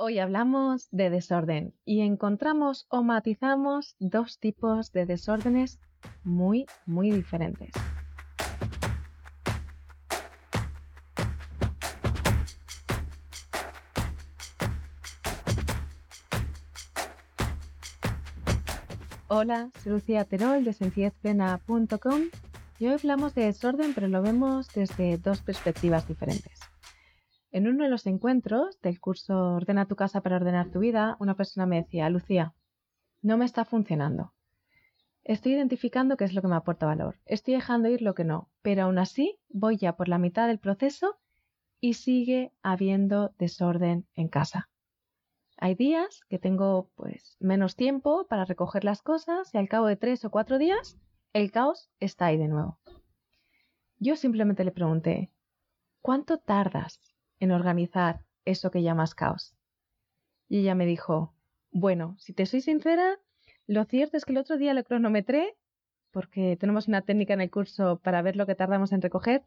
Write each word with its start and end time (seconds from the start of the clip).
Hoy 0.00 0.20
hablamos 0.20 0.86
de 0.92 1.10
desorden 1.10 1.74
y 1.84 2.02
encontramos 2.02 2.86
o 2.88 3.02
matizamos 3.02 3.96
dos 3.98 4.38
tipos 4.38 4.92
de 4.92 5.06
desórdenes 5.06 5.80
muy, 6.22 6.66
muy 6.86 7.10
diferentes. 7.10 7.72
Hola, 19.26 19.70
soy 19.82 19.92
Lucía 19.94 20.24
Terol 20.24 20.62
de 20.62 20.74
sencillezplena.com 20.74 22.20
y 22.78 22.86
hoy 22.86 22.92
hablamos 22.92 23.34
de 23.34 23.46
desorden 23.46 23.94
pero 23.94 24.06
lo 24.06 24.22
vemos 24.22 24.68
desde 24.72 25.18
dos 25.18 25.42
perspectivas 25.42 26.06
diferentes. 26.06 26.57
En 27.58 27.66
uno 27.66 27.82
de 27.82 27.90
los 27.90 28.06
encuentros 28.06 28.80
del 28.82 29.00
curso 29.00 29.54
Ordena 29.54 29.88
tu 29.88 29.96
casa 29.96 30.20
para 30.20 30.36
ordenar 30.36 30.70
tu 30.70 30.78
vida, 30.78 31.16
una 31.18 31.34
persona 31.34 31.66
me 31.66 31.82
decía, 31.82 32.08
Lucía, 32.08 32.54
no 33.20 33.36
me 33.36 33.44
está 33.44 33.64
funcionando. 33.64 34.32
Estoy 35.24 35.54
identificando 35.54 36.16
qué 36.16 36.22
es 36.22 36.34
lo 36.34 36.40
que 36.40 36.46
me 36.46 36.54
aporta 36.54 36.86
valor. 36.86 37.18
Estoy 37.26 37.54
dejando 37.54 37.88
ir 37.88 38.00
lo 38.00 38.14
que 38.14 38.22
no, 38.22 38.48
pero 38.62 38.84
aún 38.84 38.96
así 38.96 39.40
voy 39.48 39.76
ya 39.76 39.96
por 39.96 40.06
la 40.06 40.18
mitad 40.18 40.46
del 40.46 40.60
proceso 40.60 41.18
y 41.80 41.94
sigue 41.94 42.52
habiendo 42.62 43.34
desorden 43.40 44.06
en 44.14 44.28
casa. 44.28 44.70
Hay 45.56 45.74
días 45.74 46.20
que 46.28 46.38
tengo 46.38 46.92
pues 46.94 47.36
menos 47.40 47.74
tiempo 47.74 48.28
para 48.28 48.44
recoger 48.44 48.84
las 48.84 49.02
cosas 49.02 49.52
y 49.52 49.58
al 49.58 49.68
cabo 49.68 49.86
de 49.86 49.96
tres 49.96 50.24
o 50.24 50.30
cuatro 50.30 50.58
días 50.58 50.96
el 51.32 51.50
caos 51.50 51.90
está 51.98 52.26
ahí 52.26 52.36
de 52.36 52.46
nuevo. 52.46 52.78
Yo 53.98 54.14
simplemente 54.14 54.62
le 54.62 54.70
pregunté, 54.70 55.32
¿cuánto 56.00 56.38
tardas 56.38 57.17
en 57.40 57.52
organizar 57.52 58.24
eso 58.44 58.70
que 58.70 58.82
llamas 58.82 59.14
caos. 59.14 59.54
Y 60.48 60.60
ella 60.60 60.74
me 60.74 60.86
dijo, 60.86 61.34
bueno, 61.70 62.16
si 62.18 62.32
te 62.32 62.46
soy 62.46 62.60
sincera, 62.60 63.18
lo 63.66 63.84
cierto 63.84 64.16
es 64.16 64.24
que 64.24 64.32
el 64.32 64.38
otro 64.38 64.56
día 64.56 64.74
lo 64.74 64.84
cronometré, 64.84 65.56
porque 66.10 66.56
tenemos 66.56 66.88
una 66.88 67.02
técnica 67.02 67.34
en 67.34 67.40
el 67.40 67.50
curso 67.50 68.00
para 68.02 68.22
ver 68.22 68.36
lo 68.36 68.46
que 68.46 68.54
tardamos 68.54 68.92
en 68.92 69.02
recoger, 69.02 69.44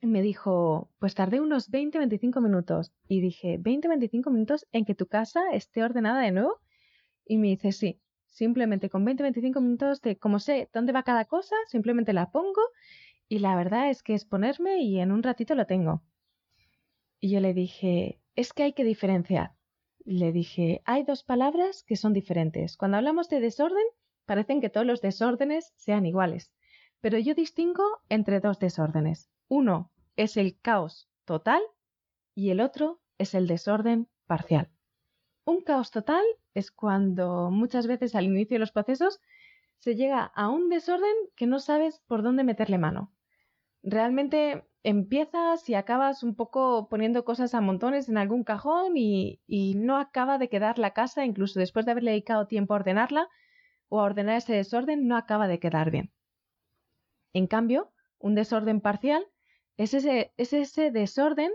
me 0.00 0.22
dijo, 0.22 0.90
pues 0.98 1.14
tardé 1.14 1.40
unos 1.40 1.70
20-25 1.70 2.40
minutos. 2.40 2.92
Y 3.08 3.20
dije, 3.20 3.58
¿20-25 3.58 4.30
minutos 4.30 4.66
en 4.72 4.84
que 4.84 4.94
tu 4.94 5.06
casa 5.06 5.40
esté 5.52 5.82
ordenada 5.82 6.20
de 6.22 6.32
nuevo? 6.32 6.60
Y 7.24 7.38
me 7.38 7.48
dice, 7.48 7.72
sí, 7.72 8.00
simplemente 8.28 8.90
con 8.90 9.04
20-25 9.06 9.60
minutos 9.60 10.02
de 10.02 10.18
como 10.18 10.38
sé 10.38 10.68
dónde 10.72 10.92
va 10.92 11.04
cada 11.04 11.24
cosa, 11.24 11.54
simplemente 11.68 12.12
la 12.12 12.30
pongo 12.30 12.62
y 13.28 13.38
la 13.38 13.54
verdad 13.56 13.90
es 13.90 14.02
que 14.02 14.14
es 14.14 14.24
ponerme 14.24 14.82
y 14.82 14.98
en 14.98 15.12
un 15.12 15.22
ratito 15.22 15.54
lo 15.54 15.66
tengo. 15.66 16.02
Y 17.24 17.30
yo 17.30 17.38
le 17.38 17.54
dije, 17.54 18.20
es 18.34 18.52
que 18.52 18.64
hay 18.64 18.72
que 18.72 18.82
diferenciar. 18.82 19.54
Le 20.04 20.32
dije, 20.32 20.82
hay 20.84 21.04
dos 21.04 21.22
palabras 21.22 21.84
que 21.84 21.94
son 21.94 22.12
diferentes. 22.12 22.76
Cuando 22.76 22.96
hablamos 22.96 23.28
de 23.28 23.38
desorden, 23.38 23.84
parecen 24.26 24.60
que 24.60 24.70
todos 24.70 24.84
los 24.84 25.00
desórdenes 25.00 25.72
sean 25.76 26.04
iguales. 26.04 26.52
Pero 27.00 27.18
yo 27.18 27.36
distingo 27.36 27.84
entre 28.08 28.40
dos 28.40 28.58
desórdenes. 28.58 29.30
Uno 29.46 29.92
es 30.16 30.36
el 30.36 30.58
caos 30.58 31.08
total 31.24 31.62
y 32.34 32.50
el 32.50 32.60
otro 32.60 33.00
es 33.18 33.34
el 33.34 33.46
desorden 33.46 34.08
parcial. 34.26 34.72
Un 35.44 35.60
caos 35.60 35.92
total 35.92 36.24
es 36.54 36.72
cuando 36.72 37.52
muchas 37.52 37.86
veces 37.86 38.16
al 38.16 38.24
inicio 38.24 38.56
de 38.56 38.60
los 38.60 38.72
procesos 38.72 39.20
se 39.78 39.94
llega 39.94 40.24
a 40.24 40.48
un 40.48 40.68
desorden 40.68 41.14
que 41.36 41.46
no 41.46 41.60
sabes 41.60 42.00
por 42.08 42.24
dónde 42.24 42.42
meterle 42.42 42.78
mano. 42.78 43.12
Realmente 43.84 44.64
empiezas 44.84 45.68
y 45.68 45.74
acabas 45.74 46.22
un 46.22 46.34
poco 46.34 46.88
poniendo 46.88 47.24
cosas 47.24 47.54
a 47.54 47.60
montones 47.60 48.08
en 48.08 48.18
algún 48.18 48.44
cajón 48.44 48.96
y, 48.96 49.40
no 49.76 49.96
acaba 49.98 50.38
de 50.38 50.48
quedar 50.48 50.78
la 50.78 50.92
casa, 50.92 51.24
incluso 51.24 51.60
después 51.60 51.86
de 51.86 51.92
haberle 51.92 52.12
dedicado 52.12 52.46
tiempo 52.46 52.74
a 52.74 52.78
ordenarla 52.78 53.28
o 53.88 54.00
a 54.00 54.04
ordenar 54.04 54.36
ese 54.38 54.54
desorden, 54.54 55.06
no 55.06 55.16
acaba 55.16 55.48
de 55.48 55.58
quedar 55.58 55.90
bien. 55.90 56.12
En 57.32 57.46
cambio, 57.46 57.92
un 58.18 58.34
desorden 58.34 58.80
parcial 58.80 59.26
es 59.76 59.94
ese, 59.94 60.32
es 60.36 60.52
ese 60.52 60.90
desorden 60.90 61.52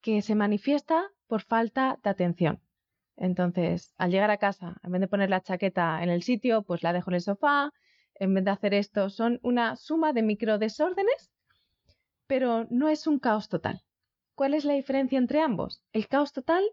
que 0.00 0.22
se 0.22 0.34
manifiesta 0.34 1.10
por 1.26 1.42
falta 1.42 1.98
de 2.02 2.10
atención. 2.10 2.60
Entonces, 3.16 3.94
al 3.98 4.10
llegar 4.10 4.30
a 4.30 4.38
casa, 4.38 4.76
en 4.82 4.92
vez 4.92 5.00
de 5.00 5.08
poner 5.08 5.30
la 5.30 5.42
chaqueta 5.42 6.02
en 6.02 6.08
el 6.08 6.22
sitio, 6.22 6.62
pues 6.62 6.82
la 6.82 6.92
dejo 6.92 7.10
en 7.10 7.16
el 7.16 7.20
sofá. 7.20 7.72
En 8.14 8.34
vez 8.34 8.44
de 8.44 8.50
hacer 8.50 8.74
esto, 8.74 9.10
son 9.10 9.38
una 9.42 9.76
suma 9.76 10.12
de 10.12 10.22
micro 10.22 10.58
desórdenes 10.58 11.30
pero 12.32 12.66
no 12.70 12.88
es 12.88 13.06
un 13.06 13.18
caos 13.18 13.50
total. 13.50 13.82
¿Cuál 14.34 14.54
es 14.54 14.64
la 14.64 14.72
diferencia 14.72 15.18
entre 15.18 15.42
ambos? 15.42 15.82
El 15.92 16.08
caos 16.08 16.32
total 16.32 16.64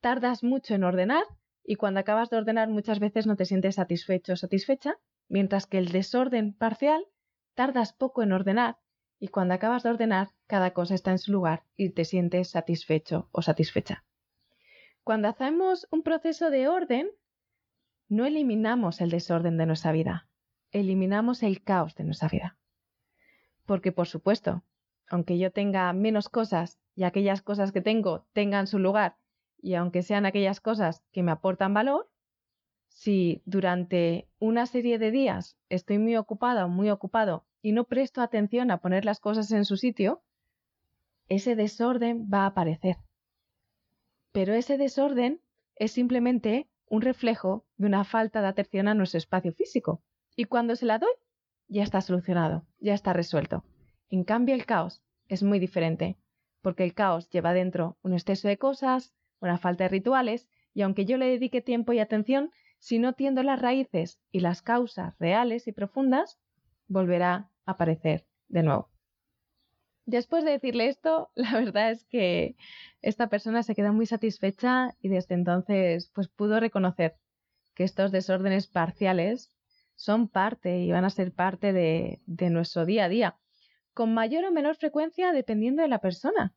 tardas 0.00 0.42
mucho 0.42 0.74
en 0.74 0.82
ordenar 0.82 1.22
y 1.62 1.76
cuando 1.76 2.00
acabas 2.00 2.30
de 2.30 2.36
ordenar 2.36 2.68
muchas 2.68 2.98
veces 2.98 3.24
no 3.24 3.36
te 3.36 3.44
sientes 3.44 3.76
satisfecho 3.76 4.32
o 4.32 4.36
satisfecha, 4.36 4.98
mientras 5.28 5.66
que 5.66 5.78
el 5.78 5.92
desorden 5.92 6.52
parcial 6.52 7.06
tardas 7.54 7.92
poco 7.92 8.24
en 8.24 8.32
ordenar 8.32 8.78
y 9.20 9.28
cuando 9.28 9.54
acabas 9.54 9.84
de 9.84 9.90
ordenar 9.90 10.30
cada 10.48 10.72
cosa 10.72 10.96
está 10.96 11.12
en 11.12 11.20
su 11.20 11.30
lugar 11.30 11.62
y 11.76 11.90
te 11.90 12.04
sientes 12.04 12.50
satisfecho 12.50 13.28
o 13.30 13.40
satisfecha. 13.40 14.04
Cuando 15.04 15.28
hacemos 15.28 15.86
un 15.92 16.02
proceso 16.02 16.50
de 16.50 16.66
orden, 16.66 17.08
no 18.08 18.26
eliminamos 18.26 19.00
el 19.00 19.10
desorden 19.10 19.58
de 19.58 19.66
nuestra 19.66 19.92
vida, 19.92 20.26
eliminamos 20.72 21.44
el 21.44 21.62
caos 21.62 21.94
de 21.94 22.02
nuestra 22.02 22.28
vida. 22.28 22.58
Porque, 23.64 23.92
por 23.92 24.08
supuesto, 24.08 24.64
aunque 25.08 25.38
yo 25.38 25.50
tenga 25.50 25.92
menos 25.92 26.28
cosas 26.28 26.78
y 26.94 27.04
aquellas 27.04 27.42
cosas 27.42 27.72
que 27.72 27.80
tengo 27.80 28.26
tengan 28.32 28.66
su 28.66 28.78
lugar 28.78 29.16
y 29.60 29.74
aunque 29.74 30.02
sean 30.02 30.26
aquellas 30.26 30.60
cosas 30.60 31.02
que 31.12 31.22
me 31.22 31.32
aportan 31.32 31.74
valor, 31.74 32.10
si 32.88 33.42
durante 33.44 34.28
una 34.38 34.66
serie 34.66 34.98
de 34.98 35.10
días 35.10 35.56
estoy 35.68 35.98
muy 35.98 36.16
ocupada 36.16 36.64
o 36.64 36.68
muy 36.68 36.90
ocupado 36.90 37.46
y 37.62 37.72
no 37.72 37.84
presto 37.84 38.20
atención 38.20 38.70
a 38.70 38.80
poner 38.80 39.04
las 39.04 39.20
cosas 39.20 39.50
en 39.52 39.64
su 39.64 39.76
sitio, 39.76 40.22
ese 41.28 41.56
desorden 41.56 42.28
va 42.32 42.42
a 42.42 42.46
aparecer. 42.46 42.96
Pero 44.32 44.54
ese 44.54 44.78
desorden 44.78 45.40
es 45.76 45.92
simplemente 45.92 46.68
un 46.86 47.02
reflejo 47.02 47.66
de 47.76 47.86
una 47.86 48.04
falta 48.04 48.40
de 48.40 48.48
atención 48.48 48.88
a 48.88 48.94
nuestro 48.94 49.18
espacio 49.18 49.52
físico. 49.52 50.02
Y 50.36 50.44
cuando 50.44 50.76
se 50.76 50.86
la 50.86 50.98
doy, 50.98 51.12
ya 51.68 51.82
está 51.82 52.00
solucionado, 52.00 52.66
ya 52.80 52.94
está 52.94 53.12
resuelto. 53.12 53.64
En 54.10 54.24
cambio, 54.24 54.54
el 54.54 54.64
caos 54.64 55.02
es 55.28 55.42
muy 55.42 55.58
diferente, 55.58 56.16
porque 56.62 56.84
el 56.84 56.94
caos 56.94 57.28
lleva 57.28 57.52
dentro 57.52 57.98
un 58.02 58.14
exceso 58.14 58.48
de 58.48 58.56
cosas, 58.56 59.12
una 59.40 59.58
falta 59.58 59.84
de 59.84 59.88
rituales, 59.88 60.48
y 60.72 60.82
aunque 60.82 61.04
yo 61.04 61.18
le 61.18 61.26
dedique 61.26 61.60
tiempo 61.60 61.92
y 61.92 61.98
atención, 61.98 62.50
si 62.78 62.98
no 62.98 63.12
tiendo 63.12 63.42
las 63.42 63.60
raíces 63.60 64.20
y 64.30 64.40
las 64.40 64.62
causas 64.62 65.14
reales 65.18 65.66
y 65.66 65.72
profundas, 65.72 66.38
volverá 66.86 67.50
a 67.66 67.72
aparecer 67.72 68.26
de 68.48 68.62
nuevo. 68.62 68.88
Después 70.06 70.42
de 70.44 70.52
decirle 70.52 70.88
esto, 70.88 71.30
la 71.34 71.52
verdad 71.52 71.90
es 71.90 72.04
que 72.04 72.56
esta 73.02 73.28
persona 73.28 73.62
se 73.62 73.74
quedó 73.74 73.92
muy 73.92 74.06
satisfecha 74.06 74.96
y 75.00 75.08
desde 75.08 75.34
entonces 75.34 76.10
pues 76.14 76.28
pudo 76.28 76.60
reconocer 76.60 77.16
que 77.74 77.84
estos 77.84 78.10
desórdenes 78.10 78.68
parciales 78.68 79.50
son 79.96 80.28
parte 80.28 80.78
y 80.78 80.92
van 80.92 81.04
a 81.04 81.10
ser 81.10 81.32
parte 81.32 81.72
de, 81.74 82.22
de 82.24 82.50
nuestro 82.50 82.86
día 82.86 83.04
a 83.04 83.08
día 83.08 83.38
con 83.98 84.14
mayor 84.14 84.44
o 84.44 84.52
menor 84.52 84.76
frecuencia 84.76 85.32
dependiendo 85.32 85.82
de 85.82 85.88
la 85.88 85.98
persona, 85.98 86.54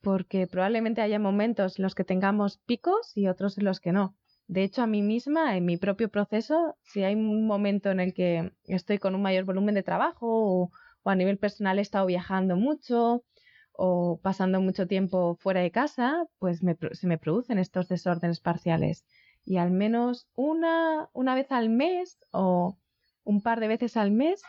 porque 0.00 0.46
probablemente 0.46 1.00
haya 1.00 1.18
momentos 1.18 1.76
en 1.76 1.82
los 1.82 1.96
que 1.96 2.04
tengamos 2.04 2.58
picos 2.58 3.16
y 3.16 3.26
otros 3.26 3.58
en 3.58 3.64
los 3.64 3.80
que 3.80 3.90
no. 3.90 4.14
De 4.46 4.62
hecho, 4.62 4.80
a 4.82 4.86
mí 4.86 5.02
misma, 5.02 5.56
en 5.56 5.64
mi 5.64 5.76
propio 5.76 6.08
proceso, 6.08 6.76
si 6.84 7.02
hay 7.02 7.16
un 7.16 7.48
momento 7.48 7.90
en 7.90 7.98
el 7.98 8.14
que 8.14 8.52
estoy 8.66 8.98
con 8.98 9.16
un 9.16 9.22
mayor 9.22 9.44
volumen 9.44 9.74
de 9.74 9.82
trabajo 9.82 10.28
o, 10.30 10.70
a 11.04 11.16
nivel 11.16 11.36
personal 11.36 11.80
he 11.80 11.82
estado 11.82 12.06
viajando 12.06 12.54
mucho 12.54 13.24
o 13.72 14.20
pasando 14.22 14.60
mucho 14.60 14.86
tiempo 14.86 15.34
fuera 15.40 15.62
de 15.62 15.72
casa, 15.72 16.28
pues 16.38 16.60
se 16.92 17.06
me 17.08 17.18
producen 17.18 17.58
estos 17.58 17.88
desórdenes 17.88 18.38
parciales. 18.38 19.04
Y 19.44 19.56
al 19.56 19.72
menos 19.72 20.28
una, 20.36 21.10
una 21.12 21.34
vez 21.34 21.50
al 21.50 21.70
mes 21.70 22.20
o 22.30 22.78
un 23.24 23.42
par 23.42 23.58
de 23.58 23.66
veces 23.66 23.96
al 23.96 24.12
mes 24.12 24.44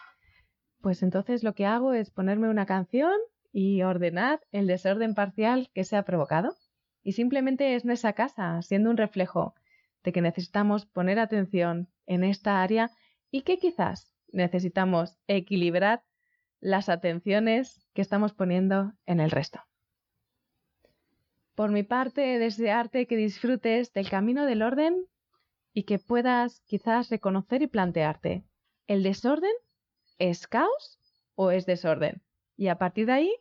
pues 0.84 1.02
entonces 1.02 1.44
lo 1.44 1.56
que 1.56 1.66
hago 1.66 1.94
es 1.94 2.12
ponerme 2.12 2.50
una 2.50 2.66
canción 2.66 3.16
y 3.54 3.84
ordenar 3.84 4.42
el 4.52 4.68
desorden 4.68 5.16
parcial 5.16 5.70
que 5.74 5.86
se 5.86 5.96
ha 5.96 6.04
provocado. 6.04 6.58
Y 7.02 7.14
simplemente 7.14 7.76
es 7.76 7.86
nuestra 7.86 8.12
casa, 8.12 8.62
siendo 8.62 8.90
un 8.90 8.98
reflejo 8.98 9.56
de 10.04 10.12
que 10.12 10.22
necesitamos 10.22 10.86
poner 10.86 11.20
atención 11.20 11.88
en 12.06 12.26
esta 12.26 12.62
área 12.62 12.92
y 13.32 13.44
que 13.44 13.60
quizás 13.60 14.14
necesitamos 14.34 15.18
equilibrar 15.28 16.04
las 16.60 16.90
atenciones 16.90 17.88
que 17.94 18.02
estamos 18.02 18.34
poniendo 18.34 18.92
en 19.06 19.22
el 19.22 19.32
resto. 19.32 19.62
Por 21.56 21.72
mi 21.72 21.84
parte, 21.84 22.40
desearte 22.40 23.08
que 23.08 23.16
disfrutes 23.16 23.94
del 23.94 24.10
camino 24.10 24.46
del 24.46 24.62
orden 24.62 25.06
y 25.74 25.84
que 25.84 25.98
puedas 25.98 26.60
quizás 26.66 27.10
reconocer 27.10 27.62
y 27.62 27.68
plantearte, 27.68 28.44
¿el 28.88 29.02
desorden 29.02 29.54
¿Es 30.18 30.48
caos 30.48 31.00
o 31.36 31.52
es 31.52 31.66
desorden? 31.66 32.22
Y 32.56 32.68
a 32.68 32.78
partir 32.78 33.08
de 33.08 33.14
ahí, 33.14 33.36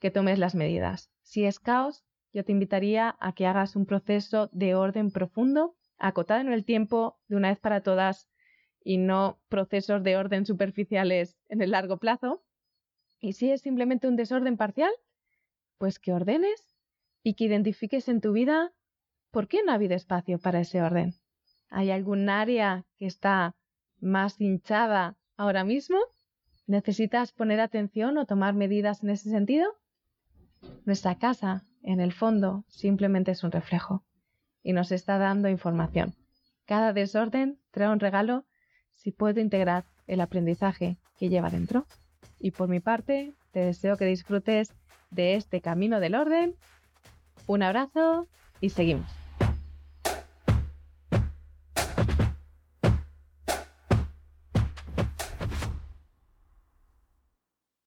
que 0.00 0.10
tomes 0.10 0.38
las 0.38 0.54
medidas. 0.54 1.10
Si 1.22 1.44
es 1.44 1.58
caos, 1.58 2.04
yo 2.32 2.44
te 2.44 2.52
invitaría 2.52 3.16
a 3.20 3.32
que 3.32 3.46
hagas 3.46 3.76
un 3.76 3.86
proceso 3.86 4.50
de 4.52 4.74
orden 4.74 5.10
profundo, 5.10 5.76
acotado 5.98 6.40
en 6.40 6.52
el 6.52 6.64
tiempo 6.64 7.18
de 7.28 7.36
una 7.36 7.48
vez 7.48 7.58
para 7.58 7.82
todas 7.82 8.28
y 8.84 8.98
no 8.98 9.40
procesos 9.48 10.02
de 10.02 10.16
orden 10.16 10.46
superficiales 10.46 11.38
en 11.48 11.62
el 11.62 11.70
largo 11.70 11.96
plazo. 11.96 12.44
Y 13.20 13.32
si 13.32 13.50
es 13.50 13.62
simplemente 13.62 14.06
un 14.06 14.16
desorden 14.16 14.56
parcial, 14.56 14.92
pues 15.78 15.98
que 15.98 16.12
ordenes 16.12 16.76
y 17.22 17.34
que 17.34 17.44
identifiques 17.44 18.08
en 18.08 18.20
tu 18.20 18.32
vida 18.32 18.72
por 19.30 19.48
qué 19.48 19.62
no 19.64 19.72
ha 19.72 19.76
habido 19.76 19.94
espacio 19.94 20.38
para 20.38 20.60
ese 20.60 20.82
orden. 20.82 21.14
¿Hay 21.68 21.90
algún 21.90 22.28
área 22.28 22.84
que 22.98 23.06
está 23.06 23.56
más 24.00 24.40
hinchada 24.40 25.16
ahora 25.36 25.64
mismo? 25.64 25.98
¿Necesitas 26.66 27.32
poner 27.32 27.60
atención 27.60 28.18
o 28.18 28.26
tomar 28.26 28.54
medidas 28.54 29.02
en 29.02 29.10
ese 29.10 29.30
sentido? 29.30 29.66
Nuestra 30.84 31.16
casa, 31.16 31.64
en 31.82 32.00
el 32.00 32.12
fondo, 32.12 32.64
simplemente 32.68 33.30
es 33.30 33.44
un 33.44 33.52
reflejo 33.52 34.04
y 34.62 34.72
nos 34.72 34.90
está 34.90 35.18
dando 35.18 35.48
información. 35.48 36.14
Cada 36.64 36.92
desorden 36.92 37.60
trae 37.70 37.88
un 37.88 38.00
regalo 38.00 38.44
si 38.94 39.12
puedo 39.12 39.40
integrar 39.40 39.84
el 40.08 40.20
aprendizaje 40.20 40.98
que 41.18 41.28
lleva 41.28 41.50
dentro. 41.50 41.86
Y 42.40 42.50
por 42.50 42.68
mi 42.68 42.80
parte, 42.80 43.34
te 43.52 43.60
deseo 43.60 43.96
que 43.96 44.04
disfrutes 44.04 44.74
de 45.10 45.36
este 45.36 45.60
camino 45.60 46.00
del 46.00 46.16
orden. 46.16 46.56
Un 47.46 47.62
abrazo 47.62 48.26
y 48.60 48.70
seguimos. 48.70 49.25